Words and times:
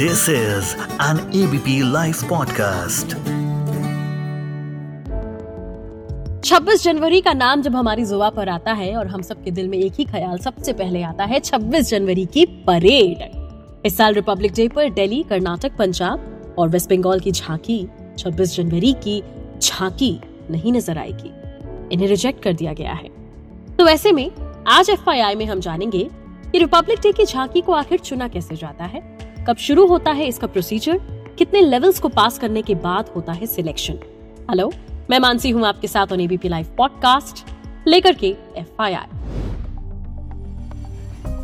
This 0.00 0.28
is 0.28 0.76
an 1.00 1.18
ABP 1.38 1.72
Life 1.92 2.18
podcast. 2.32 3.14
26 6.42 6.82
जनवरी 6.84 7.20
का 7.20 7.32
नाम 7.32 7.62
जब 7.62 7.76
हमारी 7.76 8.04
जुबा 8.04 8.28
पर 8.30 8.48
आता 8.48 8.72
है 8.72 8.94
और 8.96 9.06
हम 9.06 9.22
सबके 9.22 9.50
दिल 9.50 9.68
में 9.68 9.78
एक 9.78 9.92
ही 9.98 10.04
ख्याल 10.04 10.38
सबसे 10.38 10.72
पहले 10.72 11.02
आता 11.02 11.24
है 11.24 11.40
26 11.40 11.90
जनवरी 11.90 12.26
की 12.26 12.46
परेड। 12.46 13.82
इस 13.86 13.96
साल 13.96 14.14
रिपब्लिक 14.14 14.52
डे 14.52 14.68
पर 14.68 14.90
दिल्ली, 14.90 15.22
कर्नाटक, 15.22 15.76
पंजाब 15.76 16.54
और 16.58 16.68
वेस्ट 16.68 16.90
बंगाल 16.90 17.20
की 17.20 17.32
झांकी 17.32 17.88
26 18.18 18.56
जनवरी 18.56 18.92
की 18.92 19.22
झांकी 19.62 20.20
नहीं 20.50 20.72
नज़र 20.72 20.98
आएगी। 20.98 21.32
इन्हें 21.92 22.08
रिजेक्ट 22.08 22.42
कर 22.42 22.52
दिया 22.52 22.72
गया 22.72 22.92
है। 22.92 23.08
तो 23.76 23.88
ऐसे 23.88 24.12
में 24.12 24.30
आज 24.68 24.90
एफआईआई 24.90 25.34
में 25.34 25.46
हम 25.46 25.60
जानेंगे 25.60 26.08
कि 26.52 26.58
रिपब्लिक 26.58 26.98
डे 26.98 27.12
की 27.12 27.24
झांकी 27.24 27.60
को 27.60 27.72
आखिर 27.72 27.98
चुना 27.98 28.28
कैसे 28.28 28.56
जाता 28.56 28.84
है 28.84 29.17
कब 29.48 29.56
शुरू 29.56 29.86
होता 29.86 30.10
है 30.10 30.26
इसका 30.26 30.46
प्रोसीजर 30.46 30.98
कितने 31.38 31.60
लेवल्स 31.60 32.00
को 32.00 32.08
पास 32.08 32.38
करने 32.38 32.62
के 32.62 32.74
बाद 32.74 33.08
होता 33.16 33.32
है 33.32 33.46
सिलेक्शन 33.46 33.94
हेलो 34.50 34.72
मैं 35.10 35.18
मानसी 35.18 35.50
हूँ 35.50 35.66
आपके 35.66 35.88
साथ 35.88 36.06
ऑन 36.12 36.20
एबीपी 36.20 36.48
लाइव 36.48 36.66
पॉडकास्ट 36.78 37.44
लेकर 37.88 38.12
के 38.12 38.26
एफ़ 38.56 38.82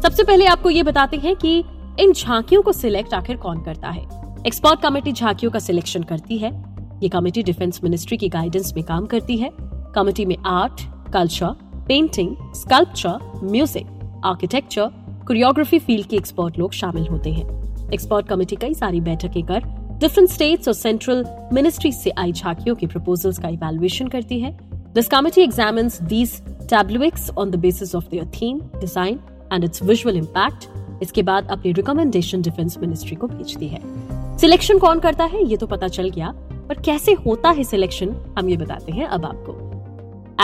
सबसे 0.02 0.24
पहले 0.24 0.46
आपको 0.46 0.70
ये 0.70 0.82
बताते 0.82 1.16
हैं 1.16 1.36
कि 1.36 1.64
इन 2.00 2.12
झांकियों 2.12 2.62
को 2.62 2.72
सिलेक्ट 2.72 3.14
आखिर 3.14 3.36
कौन 3.36 3.62
करता 3.62 3.88
है? 3.88 4.02
एक्सपर्ट 4.46 4.80
कमेटी 4.80 5.12
झांकियों 5.12 5.52
का 5.52 5.58
सिलेक्शन 5.58 6.02
करती 6.02 6.38
है। 6.38 6.52
ये 7.02 7.08
कमेटी 7.08 7.42
डिफेंस 7.42 7.80
मिनिस्ट्री 7.84 8.16
की 8.16 8.28
गाइडेंस 8.28 8.74
में 8.74 8.84
काम 8.84 9.06
करती 9.06 9.36
है। 9.36 9.50
कमेटी 9.94 10.24
में 10.24 10.36
art 10.46 10.80
culture 11.12 11.46
painting 11.88 12.36
sculpture 12.55 13.41
music 13.44 14.20
architecture 14.24 14.86
choreography 15.27 15.78
field 15.78 16.06
के 16.06 16.16
एक्सपर्ट 16.16 16.58
लोग 16.58 16.72
शामिल 16.72 17.06
होते 17.06 17.32
हैं। 17.32 17.63
एक्सपर्ट 17.92 18.28
कमेटी 18.28 18.56
कई 18.56 18.74
सारी 18.74 19.00
बैठकें 19.00 19.42
कर 19.44 19.62
डिफरेंट 20.00 20.28
स्टेट्स 20.30 20.68
और 20.68 20.74
सेंट्रल 20.74 21.24
मिनिस्ट्री 21.52 21.92
से 21.92 22.10
आई 22.18 22.32
झांकियों 22.32 22.74
के 22.76 22.86
प्रपोजल्स 22.86 23.38
का 23.38 23.48
इवेल्युएशन 23.48 24.08
करती 24.08 24.41
है। 24.41 24.56
This 24.94 25.08
committee 25.08 25.42
examines 25.42 26.00
these 26.02 26.41
tableaux 26.70 27.30
on 27.30 27.50
the 27.50 27.56
basis 27.56 27.94
of 27.94 28.04
their 28.10 28.26
theme 28.34 28.60
design 28.80 29.18
and 29.52 29.64
its 29.64 29.82
visual 29.82 30.16
impact 30.16 30.68
इसके 31.02 31.22
बाद 31.22 31.48
अपनी 31.50 31.72
रिकमेंडेशन 31.72 32.42
डिफेंस 32.42 32.78
मिनिस्ट्री 32.78 33.16
को 33.16 33.26
भेजती 33.26 33.68
है। 33.68 33.80
सिलेक्शन 34.38 34.78
कौन 34.78 35.00
करता 35.00 35.24
है? 35.24 35.44
ये 35.44 35.56
तो 35.56 35.66
पता 35.66 35.88
चल 35.88 36.08
गया। 36.08 36.32
पर 36.69 36.80
कैसे 36.84 37.12
होता 37.26 37.50
है 37.50 37.64
सिलेक्शन 37.64 38.14
हम 38.38 38.48
ये 38.48 38.56
बताते 38.56 38.92
हैं 38.92 39.06
अब 39.06 39.24
आपको। 39.24 39.52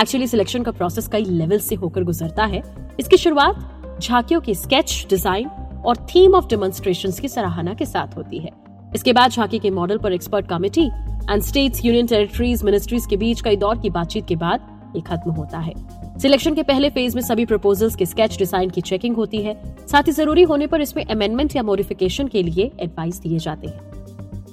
एक्चुअली 0.00 0.26
सिलेक्शन 0.26 0.62
का 0.62 0.70
प्रोसेस 0.72 1.08
कई 1.08 1.24
लेवल 1.24 1.58
से 1.58 1.74
होकर 1.74 2.04
गुजरता 2.04 2.44
है। 2.44 2.62
इसकी 3.00 3.16
शुरुआत 3.16 4.00
झांकियों 4.02 4.40
के 4.40 4.54
स्केच 4.54 5.06
डिज़ाइन 5.10 5.48
और 5.80 5.96
थीम 6.06 6.34
ऑफ़ 6.34 6.48
डेमोन्स्ट्रेशन 6.48 7.12
की 7.20 7.28
सराहना 7.28 7.74
के 7.74 7.86
साथ 7.86 8.16
होती 8.16 8.38
है। 8.38 8.50
इसके 8.94 9.12
बाद 9.12 9.30
झांकी 9.30 9.58
के 9.58 9.70
मॉडल 9.70 9.98
पर 9.98 10.12
expert 10.12 10.48
committee 10.48 10.86
and 11.30 11.42
states 11.42 11.84
union 11.84 12.06
territories 12.06 12.62
ministries 12.64 13.06
के 13.06 13.16
बीच 13.16 13.40
कई 13.40 13.56
दौर 13.56 13.78
की 13.78 13.90
बातचीत 13.90 14.26
के 14.28 14.36
बाद 14.36 14.92
ये 14.96 15.00
खत्म 15.02 15.30
होता 15.30 15.58
है। 15.58 15.72
सिलेक्शन 16.20 16.54
के 16.54 16.62
पहले 16.62 16.90
फ़ेज़ 16.90 17.14
में 17.16 17.22
सभी 17.22 17.44
प्रपोजल्स 17.46 17.96
के 17.96 18.06
स्केच 18.06 18.36
डिज़ाइन 18.38 18.70
की 18.70 18.80
चेकिंग 18.80 19.16
होती 19.16 19.42
है। 19.42 19.54
साथ 19.86 20.02
ही 20.02 20.12
ज़रूरी 20.12 20.42
होने 20.42 20.66
पर 20.66 20.80
इसमें 20.80 21.04
अमेंडमेंट 21.04 21.56
या 21.56 21.62
मॉडिफिकेशन 21.62 22.28
के 22.28 22.42
लिए 22.42 22.70
एडवाइस 22.80 23.20
दिए 23.20 23.38
जाते 23.38 23.66
हैं। 23.66 23.88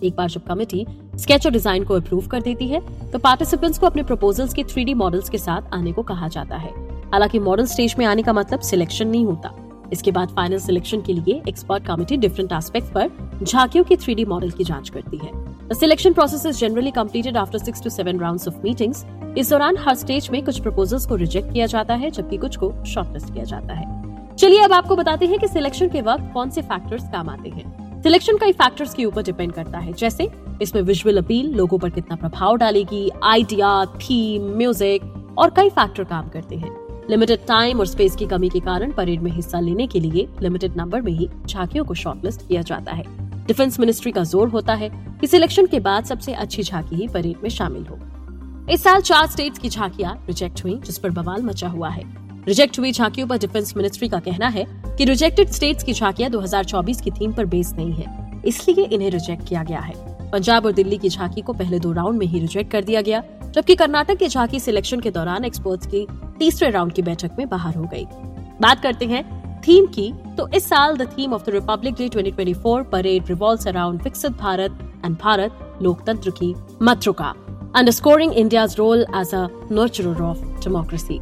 एक 0.03 0.16
बार 0.16 0.30
जब 0.30 0.44
कमेटी 0.45 0.86
स्केच 1.16 1.45
और 1.45 1.52
डिज़ाइन 1.52 1.84
को 1.84 1.94
अप्रूव 1.94 2.28
कर 2.28 2.41
देती 2.41 2.67
है 2.67 2.81
तो 3.12 3.19
पार्टिसिपेंट्स 3.19 3.80
को 3.80 3.86
अपने 3.86 4.03
प्रपोजल्स 4.03 4.53
के 4.53 4.64
थ्री 4.64 4.94
मॉडल्स 4.94 5.30
के 5.30 5.38
साथ 5.38 5.73
आने 5.73 5.91
को 5.91 6.03
कहा 6.03 6.28
जाता 6.28 6.58
है। 6.58 6.72
हालाँकि 7.12 7.39
मॉडल 7.39 7.66
स्टेज 7.66 7.95
में 8.00 8.06
आने 8.06 8.23
का 8.23 8.34
मतलब 8.34 8.59
सिलेक्शन 8.62 9.08
नहीं 9.08 9.25
होता। 9.25 9.50
इसके 9.93 10.11
बाद 10.11 10.30
फाइनल 10.30 10.59
सिलेक्शन 10.59 11.02
के 11.02 11.13
लिए 11.13 11.41
एक्सपर्ट 11.47 11.85
कमेटी 11.85 12.17
डिफरेंट 12.17 12.52
एस्पेक्ट 12.53 12.93
पर 12.93 13.09
झांकियों 13.43 13.83
की 13.83 13.95
थ्री 13.97 14.25
मॉडल 14.25 14.52
की 14.52 14.63
जाँच 14.63 14.89
करती 14.89 15.17
है। 15.17 15.75
Selection 15.75 16.13
process 16.13 16.45
is 16.45 16.59
generally 16.59 16.91
completed 16.91 17.38
after 17.38 17.59
six 17.59 17.84
to 17.84 17.89
seven 17.89 18.19
round 18.19 18.47
of 18.47 18.63
meetings 18.63 19.06
इस 19.38 19.50
दौरान 19.50 19.78
हर 19.78 19.95
स्टेज 19.95 20.29
में 20.31 20.44
कुछ 20.45 20.59
प्रपोजल्स 20.59 21.06
को 21.06 21.16
रिजेक्ट 21.16 21.51
किया 21.53 21.66
जाता 21.66 21.94
है, 21.94 22.09
जबकि 22.12 22.38
कुछ 22.38 22.56
को 22.57 22.73
शॉर्टलिस्ट 22.85 23.34
किया 23.34 23.44
जाता 23.44 23.73
है। 23.73 24.35
चलिए 24.35 24.59
अब 24.59 24.73
आपको 24.73 24.95
बताते 24.95 25.25
हैं 25.25 25.39
कि 25.39 25.47
सिलेक्शन 25.47 25.89
के 25.89 26.01
वक्त 26.01 26.31
कौन 26.33 26.50
से 26.50 26.62
फैक्टर्स 26.62 27.03
काम 27.03 27.29
आते 27.29 27.50
हैं। 27.50 28.01
सिलेक्शन 28.03 28.38
कई 28.38 28.51
फैक्टर्स 28.53 28.94
के 28.94 29.06
ऊपर 29.06 29.23
डिपेंड 29.23 29.51
करता 29.51 29.78
है, 29.78 29.94
जैसे 29.94 30.29
इसमें 30.62 30.81
विजुअल 30.81 31.17
अपील 31.17 31.53
लोगों 31.56 31.78
पर 31.79 31.89
कितना 31.89 32.16
प्रभाव 32.16 32.57
डालेगी 32.57 33.09
आइडिया 33.23 33.85
थीम 34.01 34.51
म्यूज़िक 34.57 35.35
और 35.38 35.50
कई 35.50 35.69
फैक्टर 35.69 36.03
काम 36.03 36.29
करते 36.29 36.56
हैं। 36.56 36.87
लिमिटेड 37.09 37.45
टाइम 37.47 37.79
और 37.79 37.85
स्पेस 37.85 38.16
की 38.16 38.25
कमी 38.25 38.47
के 38.50 38.59
कारण 38.59 38.91
परेड 38.91 39.22
में 39.22 39.31
हिस्सा 39.31 39.59
लेने 39.59 39.85
के 39.88 40.00
लिए 40.00 40.28
लिमिटेड 40.41 40.75
नंबर 40.78 41.01
में 41.01 41.12
ही 41.12 41.28
झांकियों 41.47 41.84
को 41.85 41.94
शॉर्टलिस्ट 41.94 42.47
किया 42.47 42.62
जाता 42.62 42.91
है। 42.91 43.03
डिफेंस 43.47 43.79
मिनिस्ट्री 43.79 44.12
का 44.12 44.23
ज़ोर 44.23 44.50
होता 44.50 44.73
है 44.73 44.90
कि 45.22 45.28
सिलेक्शन 45.28 45.66
के 45.66 45.79
बाद 45.79 46.06
सबसे 46.06 46.34
अच्छी 46.35 46.63
झांकी 46.63 46.95
ही 46.95 47.07
परेड 47.07 47.38
में 47.44 47.50
शामिल 47.50 47.85
हो। 47.85 48.00
इस 48.73 48.84
साल 48.84 49.01
चार 49.01 49.28
स्टेट्स 49.28 49.59
की 49.59 49.69
झांकियाँ 49.69 50.16
रिजेक्ट 50.28 50.63
हुई, 50.63 50.75
जिस 50.78 50.97
पर 50.97 51.09
बवाल 51.12 51.44
मचा 51.44 51.68
हुआ 51.68 51.90
है। 51.90 52.03
रिजेक्ट 52.47 52.79
हुई 52.79 52.91
झांकियों 52.91 53.28
पर 53.28 53.38
डिफेंस 53.38 53.74
मिनिस्ट्री 53.78 54.09
का 54.09 54.19
कहना 54.19 54.47
है 54.47 54.66
कि 54.97 55.06
रिजेक्टेड 55.06 55.50
स्टेट्स 55.50 55.84
की 55.84 55.94
झांकियाँ 55.94 56.29
2024 56.31 57.01
की 57.01 57.12
थीम 57.12 57.34
पर 57.34 57.45
बेस 57.45 57.74
नहीं 57.74 57.94
है, 57.94 58.41
इसलिए 58.45 58.85
इन्हें 58.85 59.09
रिजेक्ट 59.12 59.47
किया 59.50 59.63
गया 59.63 59.79
है। 59.79 59.95
पंजाब 60.31 60.66
और 60.66 60.72
दिल्ली 60.74 60.97
की 60.97 61.09
झांकी 61.09 61.41
को 61.41 61.53
पहले 61.53 61.79
दो 61.79 61.91
राउंड 61.94 62.19
में 62.19 62.25
ही 62.28 62.39
रिजेक्ट 62.39 62.72
कर 62.72 62.84
दिया 62.84 63.01
गया, 63.01 63.24
जबकि 63.45 63.75
कर्नाटक 63.75 64.18
की 64.18 64.28
झांकी 64.28 64.59
सिलेक्शन 64.59 65.00
के 65.00 65.12
दौरान 65.12 65.45
एक्सपर्ट्स 65.45 65.88
की 65.88 66.06
तीसरे 66.40 66.70
राउंड 66.70 66.94
की 66.94 67.02
बैठक 67.02 67.31
में 67.38 67.48
बाहर 67.50 67.75
हो 67.75 67.84
गई। 67.84 68.06
बात 68.62 68.81
करते 68.81 69.06
हैं 69.06 69.62
थीम 69.62 69.86
की 69.86 70.14
तो 70.38 70.48
इस 70.48 70.64
साल 70.64 70.98
the 70.98 71.08
theme 71.08 71.34
of 71.34 71.46
the 71.46 71.50
Republic 71.50 71.94
Day 71.94 72.09
2024 72.09 72.84
parade 72.92 73.28
revolves 73.30 73.68
around 73.68 74.02
Viksit 74.02 74.31
Bharat 74.31 74.80
and 75.06 75.18
Bharat 75.18 75.80
लोकतंत्र 75.81 76.31
की 76.31 76.53
मातृका 76.81 77.34
underscoring 77.75 78.34
India's 78.34 78.75
role 78.78 79.06
as 79.16 79.34
a 79.36 79.48
nurturer 79.72 80.22
of 80.22 80.46
democracy 80.64 81.20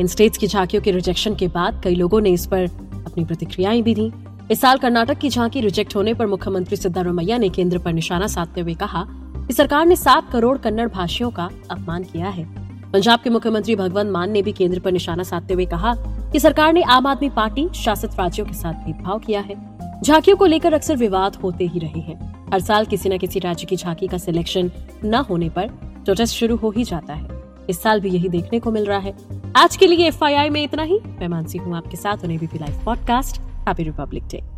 in 0.00 0.06
states 0.06 0.38
की 0.38 0.46
झांकियों 0.46 0.82
के 0.82 0.90
रिजेक्शन 0.90 1.34
के 1.34 1.48
बाद 1.48 1.80
कई 1.84 1.94
लोगों 1.94 2.20
ने 2.20 2.30
इस 2.30 2.46
पर 2.46 2.64
अपनी 3.06 3.24
प्रतिक्रियाएँ 3.24 3.82
भी 3.82 3.94
दी। 3.94 4.12
इस 4.50 4.60
साल 4.60 4.78
कर्नाटक 4.78 5.18
की 5.18 5.28
झांकी 5.28 5.60
रिजेक्ट 5.60 5.96
होने 5.96 6.14
पर 6.14 6.26
मुख्यमंत्री 6.26 6.76
सिद्धारमैया 6.76 7.38
ने 7.38 7.48
केंद्र 7.48 7.78
पर 7.78 7.92
निशाना 7.92 8.26
साधते 8.26 8.60
हुए 8.60 8.74
कहा 8.74 9.04
कि 9.46 9.52
सरकार 9.52 9.86
ने 9.86 9.96
सात 9.96 10.30
करोड़ 10.32 10.58
कन्नड़ 10.58 10.88
भाषियों 10.88 11.30
का 11.30 11.50
अपमान 11.70 12.04
किया 12.04 12.28
है। 12.28 12.57
पंजाब 12.92 13.20
के 13.20 13.30
मुख्यमंत्री 13.30 13.76
भगवंत 13.76 14.10
मान 14.10 14.30
ने 14.30 14.42
भी 14.42 14.52
केंद्र 14.52 14.80
पर 14.80 14.92
निशाना 14.92 15.22
साधते 15.22 15.54
हुए 15.54 15.66
कहा 15.66 15.94
कि 16.32 16.40
सरकार 16.40 16.72
ने 16.72 16.82
आम 16.82 17.06
आदमी 17.06 17.30
पार्टी 17.30 17.68
शासित 17.74 18.10
राज्यों 18.14 18.46
के 18.46 18.52
साथ 18.52 18.72
भेदभाव 18.72 19.18
किया 19.18 19.40
है। 19.40 19.54
झांकियों 20.02 20.36
को 20.36 20.46
लेकर 20.46 20.72
अक्सर 20.72 20.96
विवाद 20.96 21.36
होते 21.36 21.66
ही 21.66 21.78
रहे 21.78 22.00
हैं। 22.00 22.48
हर 22.52 22.60
साल 22.60 22.86
किसी 22.86 23.08
न 23.08 23.18
किसी 23.18 23.38
राज्य 23.38 23.66
की 23.66 23.76
झांकी 23.76 24.06
का 24.06 24.18
सिलेक्शन 24.18 24.70
न 25.04 25.14
होने 25.14 25.48
पर 25.48 25.68
प्रोटेस्ट 26.04 26.34
शुरू 26.34 26.56
हो 26.56 26.70
ही 26.70 26.84
जाता 26.84 27.14
है। 27.14 27.28
इस 27.70 27.82
साल 27.82 28.00
भी 28.00 28.10
यही 28.10 28.28
देखने 28.28 28.60
को 28.60 28.70
मिल 28.70 28.84
रहा 28.84 28.98
है। 28.98 29.16
आज 29.56 29.76
के 29.76 29.86
लिए 29.86 30.08
एफआईआई 30.08 30.50
में 30.50 30.62
इतना 30.64 30.82
ही। 30.82 31.00
मैं 31.06 31.28
मानसी 31.28 31.58
हूँ 31.58 31.76
आपके 31.76 31.96
साथ। 31.96 32.24
ABP 32.24 32.58
live 32.58 32.84
podcast 32.84 33.40
happy 33.40 33.82
Republic 33.82 34.24
Day 34.24 34.57